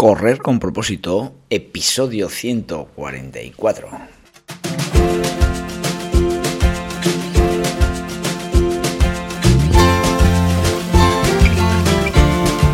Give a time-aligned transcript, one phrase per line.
[0.00, 3.88] Correr con propósito, episodio 144.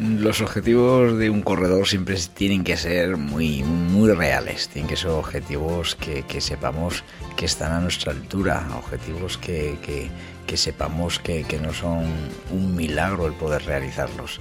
[0.00, 5.10] Los objetivos de un corredor siempre tienen que ser muy, muy reales, tienen que ser
[5.10, 7.02] objetivos que, sepamos
[7.36, 10.10] que están a nuestra altura, objetivos que,
[10.54, 12.04] sepamos que, no son
[12.50, 14.38] un milagro el poder realizarlos.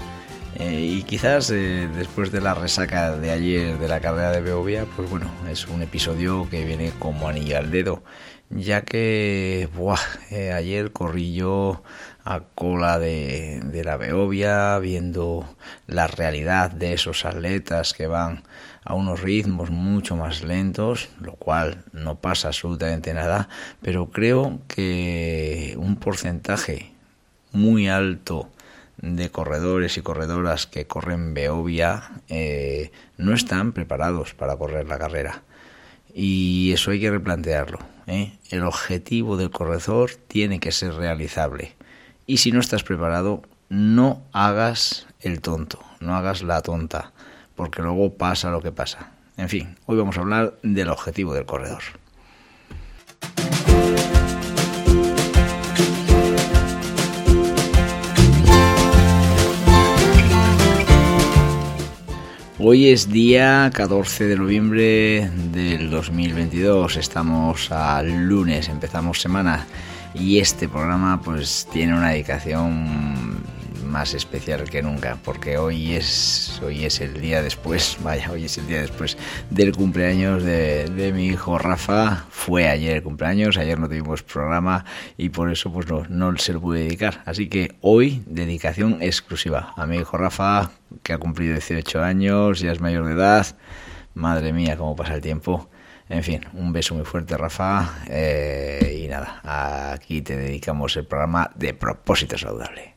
[0.60, 4.86] Eh, y quizás eh, después de la resaca de ayer de la carrera de Beovia,
[4.96, 8.04] pues bueno, es un episodio que viene como anillo al dedo,
[8.50, 9.70] ya que
[10.32, 11.84] eh, ayer corrí yo
[12.30, 15.56] a cola de, la Beovia, viendo
[15.88, 18.44] la realidad de esos atletas que van
[18.84, 23.48] a unos ritmos mucho más lentos, lo cual no pasa absolutamente nada,
[23.82, 26.92] pero creo que un porcentaje
[27.54, 28.50] muy alto
[28.98, 35.44] de corredores y corredoras que corren Beovia eh, no están preparados para correr la carrera.
[36.14, 37.80] Y eso hay que replantearlo.
[38.06, 38.34] ¿eh?
[38.50, 41.78] El objetivo del corredor tiene que ser realizable.
[42.30, 47.14] Y si no estás preparado, no hagas el tonto, no hagas la tonta,
[47.56, 49.12] porque luego pasa lo que pasa.
[49.38, 51.82] En fin, hoy vamos a hablar del objetivo del corredor.
[62.60, 69.66] Hoy es día 14 de noviembre del 2022, estamos al lunes, empezamos semana
[70.14, 73.38] y este programa pues tiene una dedicación
[73.86, 78.58] más especial que nunca porque hoy es hoy es el día después vaya hoy es
[78.58, 79.18] el día después
[79.50, 82.26] del cumpleaños de, mi hijo Rafa.
[82.30, 84.86] Fue ayer el cumpleaños ayer no tuvimos programa
[85.18, 87.24] y por eso pues no, no se lo pude dedicar.
[87.26, 90.72] Así que hoy dedicación exclusiva a mi hijo Rafa
[91.04, 93.48] que ha cumplido 18 años ya es mayor de edad.
[94.14, 95.70] Madre mía cómo pasa el tiempo
[96.10, 98.04] en fin, un beso muy fuerte, Rafa.
[98.08, 99.42] Eh, y nada,
[99.94, 102.96] aquí te dedicamos el programa de propósito saludable.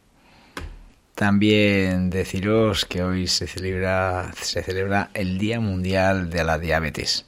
[1.15, 7.27] También deciros que hoy se celebra, se celebra el Día Mundial de la Diabetes.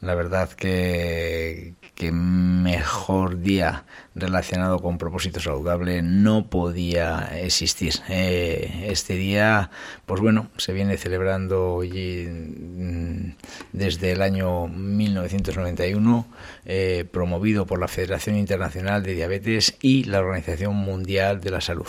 [0.00, 7.94] La verdad que, que mejor día relacionado con propósito saludable no podía existir.
[8.08, 9.72] Eh, este día,
[10.06, 13.30] pues bueno, se viene celebrando mm,
[13.72, 16.28] desde el año 1991,
[16.66, 21.88] eh, promovido por la Federación Internacional de Diabetes y la Organización Mundial de la Salud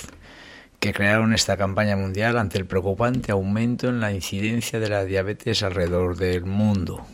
[0.80, 5.62] que crearon esta campaña mundial ante el preocupante aumento en la incidencia de la diabetes
[5.62, 7.06] alrededor del mundo.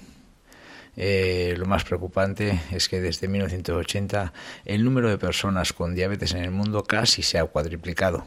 [0.97, 4.31] Eh, lo más preocupante es que desde 1980
[4.63, 8.25] el número de personas con diabetes en el mundo casi se ha cuadriplicado,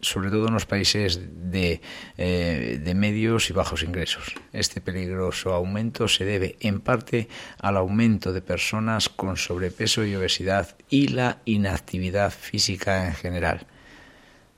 [0.00, 1.82] sobre todo en los países de,
[2.16, 4.34] eh, de medios y bajos ingresos.
[4.52, 7.28] Este peligroso aumento se debe en parte
[7.58, 13.66] al aumento de personas con sobrepeso y obesidad y la inactividad física en general.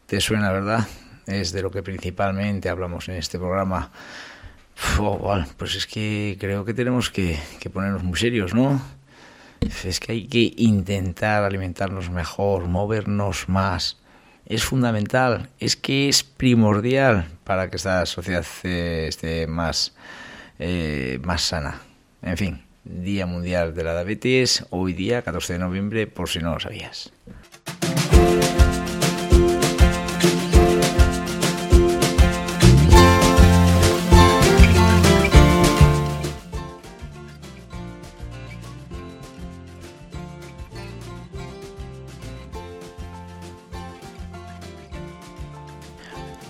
[0.07, 0.87] ¿Te suena, verdad?
[1.27, 3.91] Es de lo que principalmente hablamos en este programa
[5.57, 7.39] pues es que creo que tenemos que,
[7.73, 8.81] ponernos muy serios, ¿no?
[9.85, 13.99] Es que hay que intentar alimentarnos mejor, movernos más.
[14.45, 19.95] Es fundamental, es que es primordial para que esta sociedad eh, esté más,
[20.59, 21.81] eh, más sana.
[22.23, 26.55] En fin, Día Mundial de la Diabetes, hoy día 14 de noviembre, por si no
[26.55, 27.13] lo sabías.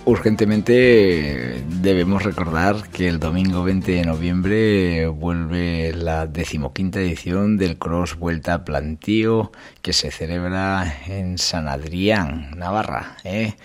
[0.07, 8.15] Urgentemente debemos recordar que el domingo 20 de noviembre vuelve la decimoquinta edición del Cross
[8.15, 9.51] Vuelta Plantío
[9.81, 13.17] que se celebra en San Adrián, Navarra.
[13.25, 13.55] ¿eh?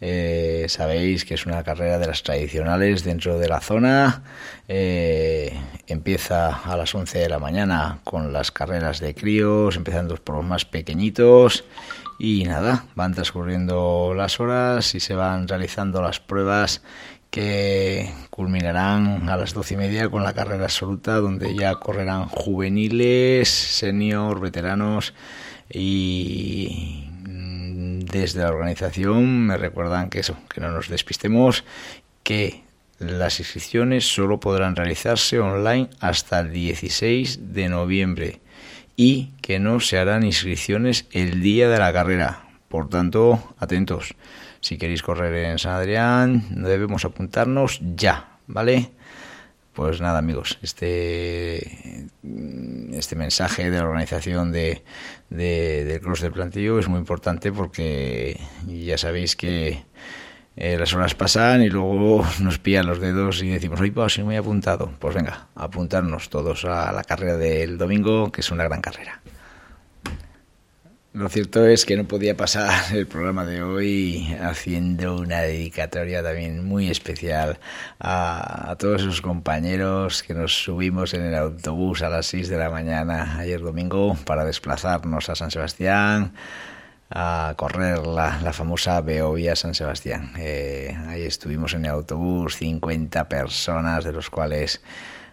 [0.00, 4.22] Eh, sabéis que es una carrera de las tradicionales dentro de la zona.
[4.68, 5.52] Eh,
[5.88, 10.44] empieza a las 11 de la mañana con las carreras de críos, empezando por los
[10.46, 11.64] más pequeñitos
[12.18, 16.82] y nada, van transcurriendo las horas y se van realizando las pruebas
[17.32, 23.48] que culminarán a las doce y media con la carrera absoluta, donde ya correrán juveniles,
[23.48, 25.14] senior, veteranos
[25.70, 31.64] y mm, desde la organización me recuerdan que eso, que no nos despistemos,
[32.22, 32.64] que
[32.98, 38.41] las inscripciones solo podrán realizarse online hasta el 16 de noviembre
[38.96, 42.44] y que no se harán inscripciones el día de la carrera.
[42.68, 44.14] Por tanto, atentos.
[44.60, 48.92] Si queréis correr en San Adrián, debemos apuntarnos ya, ¿vale?
[49.72, 52.06] Pues nada, amigos, este,
[52.92, 54.82] este mensaje de la organización de,
[55.30, 59.82] de, del Cross del Plantillo es muy importante porque ya sabéis que
[60.56, 64.26] eh, las horas pasan y luego nos pillan los dedos y decimos, oye, pues no
[64.26, 64.92] me he apuntado.
[64.98, 69.22] Pues venga, apuntarnos todos a la carrera del domingo, que es una gran carrera.
[71.14, 76.64] Lo cierto es que no podía pasar el programa de hoy haciendo una dedicatoria también
[76.64, 77.58] muy especial
[77.98, 82.56] a, a, todos esos compañeros que nos subimos en el autobús a las 6 de
[82.56, 86.32] la mañana ayer domingo para desplazarnos a San Sebastián
[87.14, 90.32] a correr la, la famosa Beovia San Sebastián.
[90.38, 94.82] Eh, ahí estuvimos en el autobús, 50 personas, de los cuales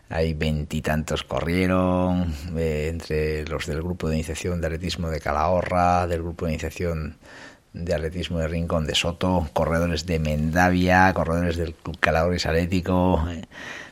[0.10, 6.24] hay veintitantos corrieron, eh, entre los del grupo de iniciación de atletismo de Calahorra, del
[6.24, 7.18] grupo de iniciación
[7.74, 13.24] de atletismo de Rincón de Soto, corredores de Mendavia, corredores del Club Calahorris Atlético.
[13.30, 13.44] Eh,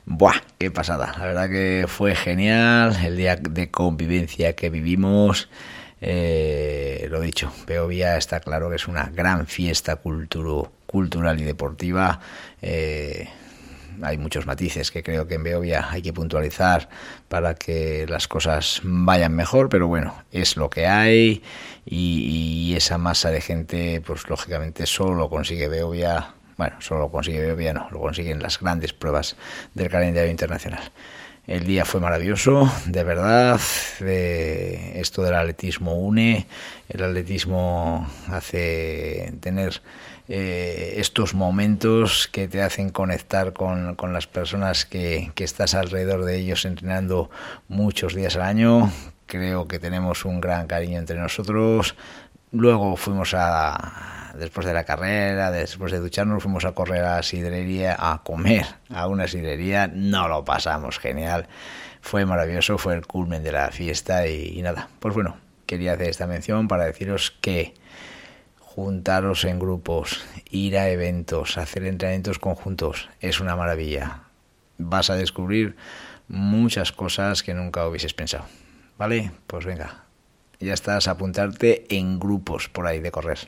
[0.05, 0.41] ¡Buah!
[0.57, 1.13] ¡Qué pasada!
[1.19, 5.49] La verdad que fue genial el día de convivencia que vivimos.
[6.01, 12.19] Eh, lo dicho, Beovia está claro que es una gran fiesta culturo, cultural y deportiva.
[12.61, 13.27] Eh,
[14.01, 16.87] hay muchos matices que creo que en Beovia hay que puntualizar
[17.27, 21.41] para que las cosas vayan mejor, pero bueno, es lo que hay
[21.85, 27.39] y, y esa masa de gente, pues lógicamente solo consigue Beovia, bueno, solo lo consigue
[27.39, 29.35] Beovia, no, lo consiguen las grandes pruebas
[29.73, 30.91] del calendario internacional.
[31.47, 33.57] El día fue maravilloso, de verdad.
[34.01, 36.45] De esto del atletismo une.
[36.89, 39.81] El atletismo hace tener
[40.27, 46.25] eh, estos momentos que te hacen conectar con, con las personas que, que estás alrededor
[46.25, 47.29] de ellos entrenando
[47.69, 48.91] muchos días al año.
[49.25, 51.95] Creo que tenemos un gran cariño entre nosotros.
[52.51, 57.23] Luego fuimos a, después de la carrera, después de ducharnos, fuimos a correr a la
[57.23, 61.47] sidrería, a comer a una sidrería, no lo pasamos genial,
[62.01, 66.09] fue maravilloso, fue el culmen de la fiesta y, y nada, pues bueno, quería hacer
[66.09, 67.73] esta mención para deciros que
[68.77, 74.21] juntaros en grupos, ir a eventos, hacer entrenamientos conjuntos, es una maravilla.
[74.77, 75.75] Vas a descubrir
[76.27, 78.45] muchas cosas que nunca hubieses pensado.
[78.97, 79.31] ¿Vale?
[79.47, 80.05] Pues venga,
[80.59, 83.39] ya estás a apuntarte en grupos por ahí de correr.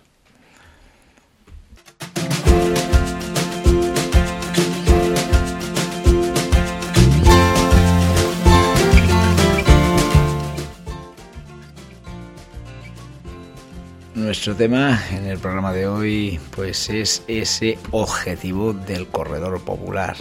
[14.30, 20.18] Nuestro tema en el programa de hoy pues es ese objetivo del corredor popular.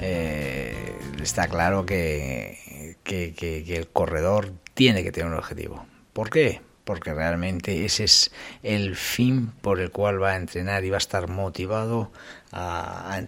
[0.00, 0.74] Eh,
[1.20, 5.84] está claro que, el corredor tiene que tener un objetivo.
[6.14, 6.62] ¿Por qué?
[6.84, 8.30] porque realmente ese es
[8.62, 12.10] el fin por el cual va a entrenar y va a estar motivado
[12.52, 13.20] a,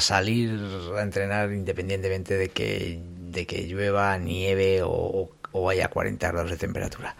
[0.00, 0.58] salir
[0.96, 2.98] a entrenar independientemente de que,
[3.30, 7.14] de que llueva, nieve o, o haya 40 grados de temperatura.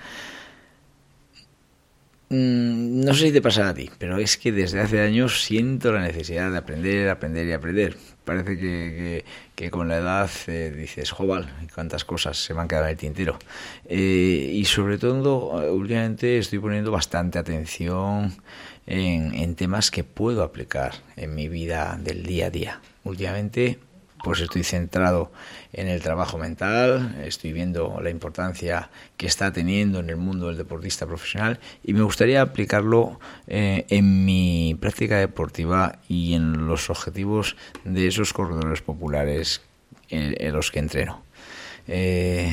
[2.28, 5.92] Mm, no sé si te pasa a ti, pero es que desde hace años siento
[5.92, 7.96] la necesidad de aprender, aprender y aprender.
[8.24, 12.86] Parece que, que, con la edad eh, dices, joval, cuántas cosas se me han quedado
[12.86, 13.38] en el tintero.
[13.88, 18.34] Eh, y sobre todo, últimamente estoy poniendo bastante atención
[18.88, 22.80] en, en temas que puedo aplicar en mi vida del día a día.
[23.04, 23.78] Últimamente
[24.22, 25.30] pues estoy centrado
[25.72, 30.56] en el trabajo mental, estoy viendo la importancia que está teniendo en el mundo del
[30.56, 37.56] deportista profesional y me gustaría aplicarlo eh, en mi práctica deportiva y en los objetivos
[37.84, 39.62] de esos corredores populares
[40.08, 41.26] en, en los que entreno.
[41.88, 42.52] Eh,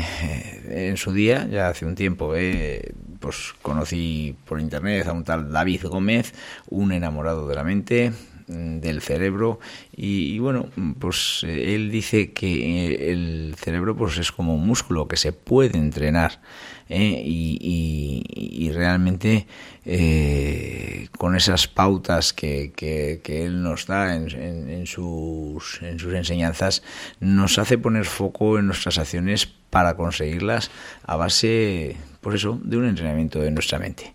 [0.90, 5.52] en su día, ya hace un tiempo, eh, pues conocí por internet a un tal
[5.52, 6.34] David Gómez,
[6.70, 8.14] un enamorado de la mente,
[8.54, 9.60] del cerebro
[9.96, 10.68] y, bueno
[11.00, 16.42] pues él dice que el cerebro pues es como un músculo que se puede entrenar
[16.90, 17.22] ¿eh?
[17.26, 19.46] y, realmente
[19.86, 26.82] eh, con esas pautas que, que, él nos da en, en, sus, en sus enseñanzas
[27.20, 30.72] nos hace poner foco en nuestras acciones para conseguirlas
[31.04, 34.14] a base pues eso de un entrenamiento de nuestra mente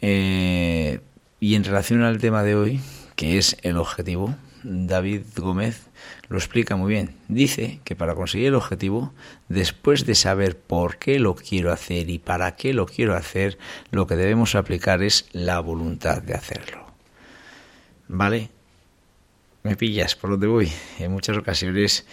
[0.00, 1.00] eh,
[1.40, 2.80] y en relación al tema de hoy
[3.16, 5.88] qué es el objetivo, David Gómez
[6.28, 7.14] lo explica muy bien.
[7.28, 9.12] Dice que para conseguir el objetivo,
[9.48, 13.58] después de saber por qué lo quiero hacer y para qué lo quiero hacer,
[13.90, 16.86] lo que debemos aplicar es la voluntad de hacerlo.
[18.08, 18.50] ¿Vale?
[19.62, 20.72] Me pillas por donde voy.
[20.98, 22.06] En muchas ocasiones,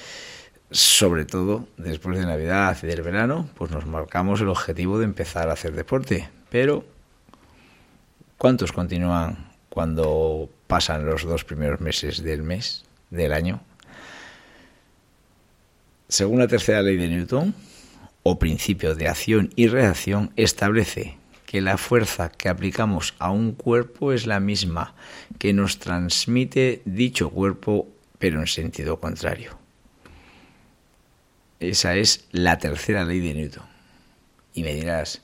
[0.71, 5.49] sobre todo después de Navidad y del verano, pues nos marcamos el objetivo de empezar
[5.49, 6.29] a hacer deporte.
[6.49, 6.85] Pero,
[8.37, 13.59] ¿cuántos continúan cuando pasan los dos primeros meses del mes, del año?
[16.07, 17.55] Según la tercera ley de Newton,
[18.21, 24.13] o principio de acción y reacción, establece que la fuerza que aplicamos a un cuerpo
[24.13, 24.93] es la misma
[25.39, 27.87] que nos transmite dicho cuerpo,
[28.19, 29.57] pero en sentido contrario.
[31.59, 33.65] Esa es la tercera ley de Newton.
[34.53, 35.23] Y me dirás,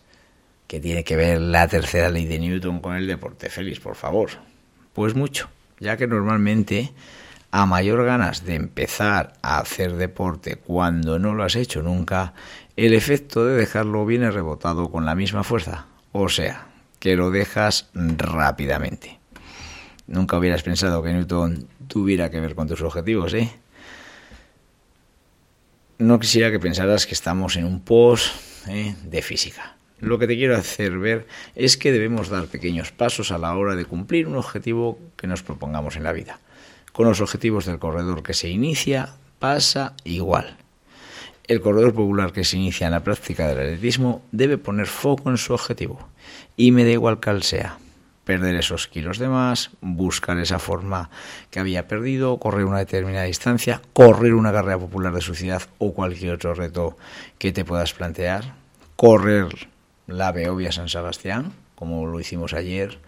[0.65, 4.31] ¿qué tiene que ver la tercera ley de Newton con el deporte, Félix, por favor?
[4.95, 5.49] Pues mucho,
[5.81, 6.93] ya que normalmente
[7.51, 12.33] a mayor ganas de empezar a hacer deporte cuando no lo has hecho nunca,
[12.77, 15.87] el efecto de dejarlo viene rebotado con la misma fuerza.
[16.13, 16.67] O sea,
[16.99, 19.19] que lo dejas rápidamente.
[20.07, 23.51] Nunca hubieras pensado que Newton tuviera que ver con tus objetivos, ¿eh?
[25.97, 28.33] No quisiera que pensaras que estamos en un post
[28.69, 28.95] ¿eh?
[29.03, 29.75] de física.
[29.99, 31.25] Lo que te quiero hacer ver
[31.55, 35.41] es que debemos dar pequeños pasos a la hora de cumplir un objetivo que nos
[35.41, 36.39] propongamos en la vida.
[36.91, 40.57] Con los objetivos del corredor que se inicia pasa igual.
[41.47, 45.37] El corredor popular que se inicia en la práctica del atletismo debe poner foco en
[45.37, 46.09] su objetivo.
[46.57, 47.77] Y me da igual cuál sea.
[48.23, 51.11] Perder esos kilos de más, buscar esa forma
[51.51, 55.93] que había perdido, correr una determinada distancia, correr una carrera popular de su ciudad o
[55.93, 56.97] cualquier otro reto
[57.37, 58.55] que te puedas plantear,
[58.95, 59.67] correr
[60.07, 62.99] la Beovia San Sebastián, como lo hicimos ayer,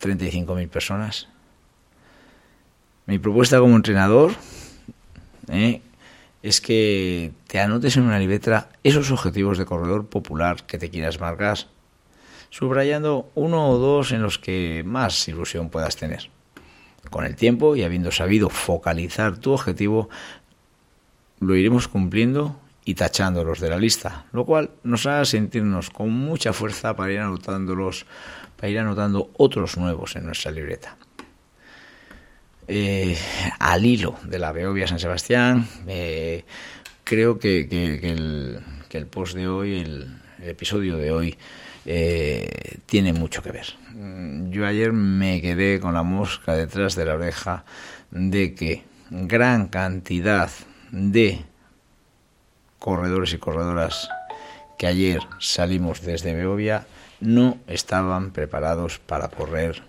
[0.00, 1.28] 35.000 personas,
[3.06, 4.32] mi propuesta como entrenador
[5.48, 5.80] ¿eh?
[6.42, 11.18] es que te anotes en una libreta esos objetivos de corredor popular que te quieras
[11.18, 11.58] marcar,
[12.50, 16.30] subrayando uno o dos en los que más ilusión puedas tener.
[17.10, 20.10] Con el tiempo y habiendo sabido focalizar tu objetivo,
[21.40, 26.54] lo iremos cumpliendo y tachándolos de la lista, lo cual nos hará sentirnos con mucha
[26.54, 28.06] fuerza para ir anotándolos,
[28.56, 30.96] para ir anotando otros nuevos en nuestra libreta.
[32.66, 33.14] Eh,
[33.58, 35.68] al hilo de la Beovia San Sebastián.
[35.86, 36.46] Eh,
[37.04, 37.68] creo que,
[38.90, 40.08] el, post de hoy, el,
[40.42, 41.36] episodio de hoy,
[41.84, 43.66] eh, tiene mucho que ver.
[43.92, 47.66] Mm, yo ayer me quedé con la mosca detrás de la oreja
[48.10, 50.48] de que gran cantidad
[50.90, 51.44] de
[52.78, 54.08] corredores y corredoras
[54.78, 56.86] que ayer salimos desde Beovia
[57.20, 59.82] no estaban preparados para correr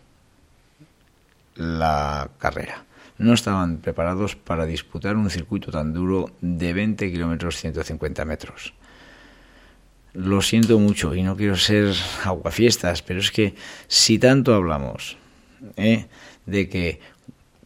[1.55, 2.85] la carrera.
[3.17, 8.73] No estaban preparados para disputar un circuito tan duro de 20 kilómetros 150 metros.
[10.13, 11.93] Lo siento mucho y no quiero ser
[12.23, 13.53] aguafiestas, pero es que
[13.87, 15.17] si tanto hablamos
[15.75, 16.07] ¿eh?
[16.45, 16.99] de que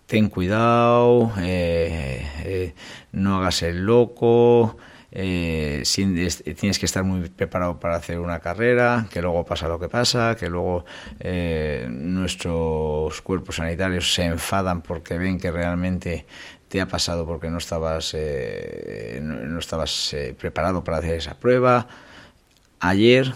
[0.08, 2.74] ten cuidado, eh, eh,
[3.12, 4.78] no hagas el loco,
[5.16, 5.84] eh,
[6.60, 10.36] tienes que estar muy preparado para hacer una carrera, que luego pasa lo que pasa,
[10.36, 10.86] que luego
[11.20, 16.26] eh, nuestros cuerpos sanitarios se enfadan porque ven que realmente
[16.68, 21.88] te ha pasado porque no estabas, eh, no, estabas preparado para hacer esa prueba.
[22.80, 23.36] Ayer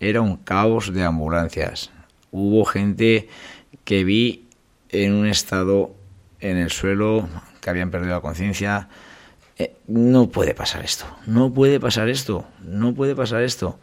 [0.00, 1.92] era un caos de ambulancias.
[2.32, 3.28] Hubo gente
[3.84, 4.48] que vi
[4.88, 5.94] en un estado
[6.40, 7.28] en el suelo,
[7.60, 8.88] que habían perdido la conciencia,
[9.60, 13.78] eh, no puede pasar esto, no puede pasar esto, no puede pasar esto.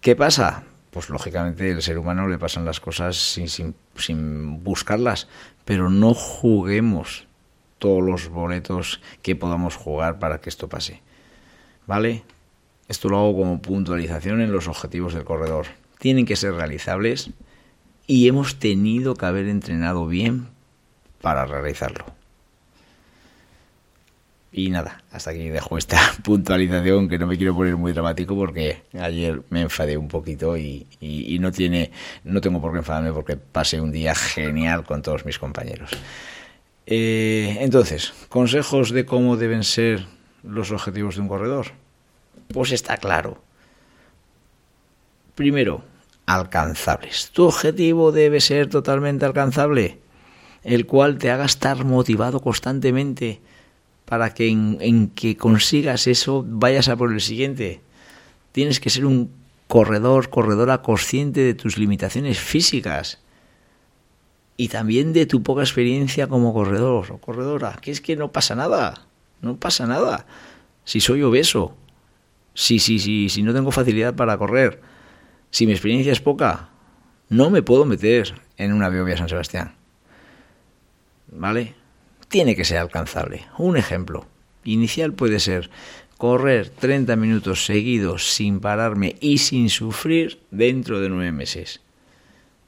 [0.00, 0.64] ¿Qué pasa?
[0.90, 5.28] Pues lógicamente el ser humano le pasan las cosas sin, sin, sin buscarlas,
[5.64, 7.28] pero no juguemos
[7.78, 11.00] todos los boletos que podamos jugar para que esto pase.
[11.86, 12.24] ¿Vale?
[12.88, 15.66] Esto lo hago como puntualización en los objetivos del corredor.
[16.00, 17.30] Tienen que ser realizables
[18.08, 20.48] y hemos tenido que haber entrenado bien
[21.20, 22.17] para realizarlo.
[24.50, 28.82] Y nada, hasta aquí dejo esta puntualización que no me quiero poner muy dramático porque
[28.98, 30.86] ayer me enfadé un poquito y,
[31.40, 31.92] no tiene,
[32.24, 35.90] no tengo por qué enfadarme porque pasé un día genial con todos mis compañeros.
[36.86, 40.06] Eh, entonces, consejos de cómo deben ser
[40.42, 41.66] los objetivos de un corredor.
[42.52, 43.42] Pues está claro.
[45.34, 45.84] Primero,
[46.24, 47.30] alcanzables.
[47.32, 49.98] Tu objetivo debe ser totalmente alcanzable,
[50.62, 53.40] el cual te haga estar motivado constantemente
[54.08, 57.82] para que en, que consigas eso vayas a por el siguiente.
[58.52, 59.30] Tienes que ser un
[59.66, 63.20] corredor, corredora consciente de tus limitaciones físicas.
[64.60, 68.56] y también de tu poca experiencia como corredor o corredora, que es que no pasa
[68.56, 69.06] nada,
[69.40, 70.26] no pasa nada.
[70.84, 71.76] Si soy obeso,
[72.54, 74.80] si, si, si, si no tengo facilidad para correr,
[75.52, 76.70] si mi experiencia es poca,
[77.28, 79.76] no me puedo meter en una Biovia San Sebastián.
[81.30, 81.77] ¿Vale?
[82.28, 83.46] Tiene que ser alcanzable.
[83.58, 84.26] Un ejemplo
[84.64, 85.70] inicial puede ser
[86.18, 91.80] correr 30 minutos seguidos sin pararme y sin sufrir dentro de nueve meses.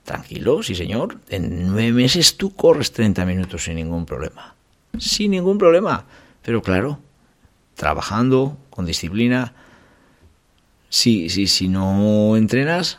[0.04, 4.54] Tranquilo, sí señor, en nueve meses tú corres 30 minutos sin ningún problema.
[4.98, 6.06] Sin ningún problema.
[6.42, 6.98] Pero claro,
[7.74, 9.52] trabajando con disciplina.
[10.88, 12.98] Si, si, si no entrenas,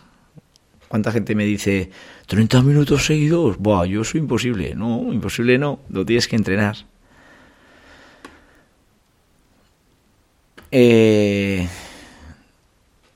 [0.91, 1.89] ¿cuánta gente me dice
[2.27, 3.57] 30 minutos seguidos?
[3.57, 4.75] Buah, yo soy imposible.
[4.75, 6.75] No, imposible no, lo tienes que entrenar.
[10.69, 11.65] Eh,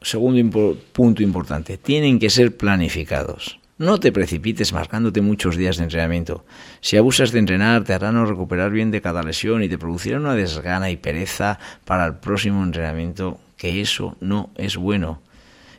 [0.02, 3.60] segundo punto importante, tienen que ser planificados.
[3.78, 6.46] No te precipites marcándote muchos días de entrenamiento.
[6.80, 10.18] Si abusas de entrenar, te harán no recuperar bien de cada lesión y te producirá
[10.18, 15.25] una desgana y pereza para el próximo entrenamiento, que eso no es bueno.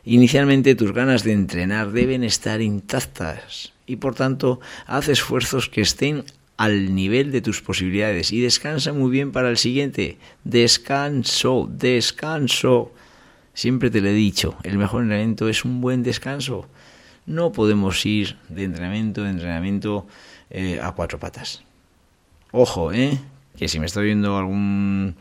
[0.09, 6.23] Inicialmente tus ganas de entrenar deben estar intactas y por tanto haz esfuerzos que estén
[6.55, 10.17] al nivel de tus posibilidades y descansa muy bien para el siguiente.
[10.45, 12.93] Descanso, descanso.
[13.53, 16.69] Siempre te lo he dicho, el mejor entrenamiento es un buen descanso.
[17.25, 20.07] No podemos ir de entrenamiento en entrenamiento
[20.49, 21.63] eh, a cuatro patas.
[22.53, 23.19] Ojo, ¿eh?
[23.57, 25.17] Que si me está viendo algún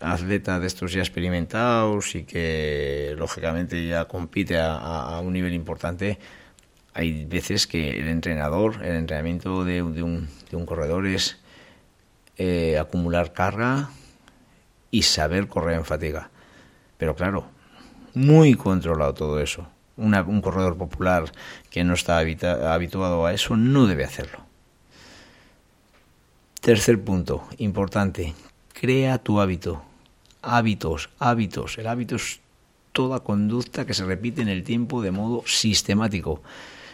[0.00, 6.18] atleta de estos ya experimentados y que lógicamente ya compite a, un nivel importante,
[6.92, 10.28] hay veces que el entrenador, el entrenamiento de, un,
[10.66, 11.38] corredor es
[12.36, 13.90] eh, acumular carga
[14.90, 16.30] y saber correr en fatiga.
[16.98, 17.46] Pero claro,
[18.14, 21.30] muy controlado todo eso un corredor popular
[21.70, 24.40] que no está habituado a eso no debe hacerlo.
[26.60, 28.34] Tercer punto, importante,
[28.74, 29.82] crea tu hábito.
[30.42, 31.78] Hábitos, hábitos.
[31.78, 32.40] El hábito es
[32.92, 36.42] toda conducta que se repite en el tiempo de modo sistemático.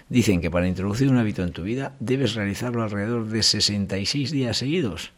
[0.09, 4.59] Dicen que para introducir un hábito en tu vida debes realizarlo alrededor de 66 días
[4.59, 5.13] seguidos.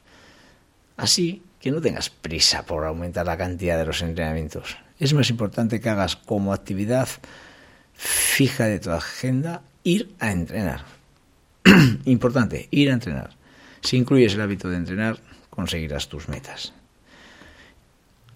[0.96, 4.76] Así que no tengas prisa por aumentar la cantidad de los entrenamientos.
[4.98, 7.08] Es más importante que hagas como actividad
[7.94, 10.84] fija de tu agenda ir a entrenar.
[12.04, 13.30] Importante, ir a entrenar.
[13.80, 15.18] Si incluyes el hábito de entrenar,
[15.52, 16.72] conseguirás tus metas.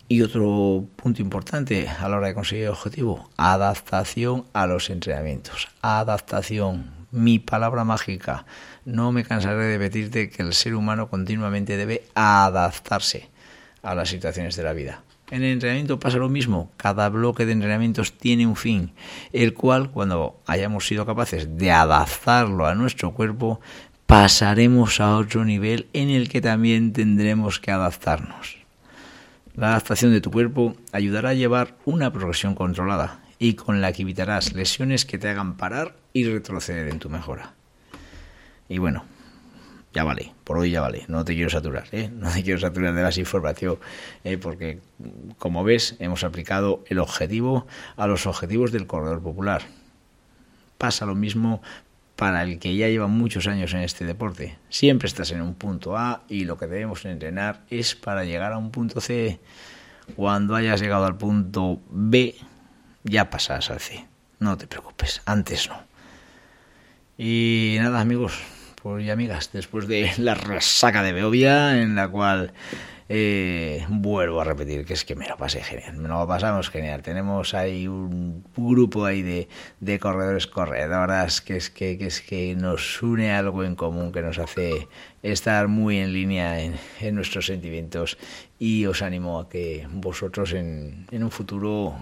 [0.07, 5.69] Y otro punto importante a la hora de conseguir el objetivo, adaptación a los entrenamientos.
[5.83, 8.45] Adaptación, mi palabra mágica.
[8.85, 13.31] No me cansaré de repetirte que el ser humano continuamente debe adaptarse
[13.83, 15.03] a las situaciones de la vida.
[15.31, 16.71] En el entrenamiento pasa lo mismo.
[16.77, 18.93] Cada bloque de entrenamientos tiene un fin,
[19.33, 23.61] el cual, cuando hayamos sido capaces de adaptarlo a nuestro cuerpo,
[24.07, 28.59] pasaremos a otro nivel en el que también tendremos que adaptarnos.
[29.55, 34.03] La adaptación de tu cuerpo ayudará a llevar una progresión controlada y con la que
[34.03, 37.55] evitarás lesiones que te hagan parar y retroceder en tu mejora.
[38.69, 39.05] Y bueno,
[39.93, 42.11] ya vale, por hoy ya vale, no te quiero saturar, ¿eh?
[42.13, 43.79] no te quiero saturar de más información,
[44.25, 44.39] ¿eh?
[44.39, 44.81] porque
[45.39, 47.67] como ves hemos aplicado el objetivo
[47.97, 49.63] a los objetivos del corredor popular.
[50.79, 51.63] Pasa lo mismo
[52.17, 54.57] para el que ya lleva muchos años en este deporte.
[54.71, 58.59] Siempre estás en un punto A y lo que debemos entrenar es para llegar a
[58.59, 59.39] un punto C.
[60.17, 62.35] Cuando hayas llegado al punto B,
[63.05, 64.07] ya pasas al C.
[64.39, 65.77] No te preocupes, antes no.
[67.19, 68.43] Y nada amigos,
[68.99, 72.53] y amigas, después de la resaca de Beovia, en la cual
[73.09, 77.03] eh, vuelvo a repetir que es que me lo pasé genial, me lo pasamos genial.
[77.03, 79.49] Tenemos ahí un grupo ahí de,
[79.81, 84.23] de corredores corredoras que es que, que, es que nos une algo en común que
[84.23, 84.89] nos hace
[85.23, 88.19] estar muy en línea en, en nuestros sentimientos
[88.59, 91.95] y os animo a que vosotros en, en un futuro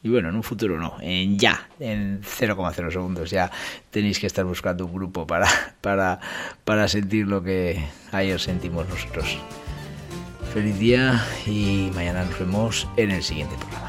[0.00, 3.50] y bueno, en un futuro no, en ya, en 0,0 segundos ya
[3.90, 5.48] tenéis que estar buscando un grupo para,
[5.80, 6.20] para,
[6.64, 9.38] para sentir lo que ayer sentimos nosotros.
[10.58, 13.87] Feliz día y mañana nos vemos en el siguiente programa.